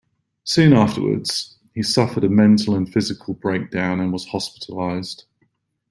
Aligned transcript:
Soon 0.45 0.73
afterwards, 0.73 1.59
he 1.75 1.83
suffered 1.83 2.23
a 2.23 2.27
mental 2.27 2.73
and 2.73 2.91
physical 2.91 3.35
breakdown 3.35 3.99
and 3.99 4.11
was 4.11 4.25
hospitalized. 4.25 5.25